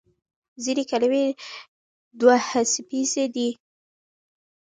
ځینې 0.63 0.83
کلمې 0.91 1.25
دوهڅپیزې 2.19 3.25
دي. 3.35 3.49